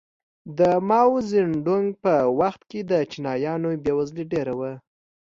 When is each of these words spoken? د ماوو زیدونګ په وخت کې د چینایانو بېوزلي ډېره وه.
د 0.57 0.59
ماوو 0.87 1.17
زیدونګ 1.29 1.87
په 2.03 2.13
وخت 2.39 2.61
کې 2.69 2.79
د 2.91 2.93
چینایانو 3.11 3.69
بېوزلي 3.83 4.23
ډېره 4.33 4.53
وه. 4.59 4.71